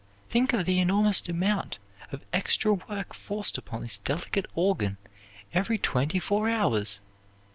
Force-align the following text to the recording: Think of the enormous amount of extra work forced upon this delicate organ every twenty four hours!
Think 0.29 0.51
of 0.53 0.65
the 0.65 0.79
enormous 0.79 1.21
amount 1.29 1.77
of 2.11 2.25
extra 2.33 2.73
work 2.73 3.13
forced 3.13 3.55
upon 3.59 3.81
this 3.83 3.99
delicate 3.99 4.47
organ 4.55 4.97
every 5.53 5.77
twenty 5.77 6.17
four 6.17 6.49
hours! 6.49 7.01